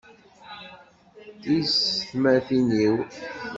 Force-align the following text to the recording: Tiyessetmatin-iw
Tiyessetmatin-iw 1.41 2.95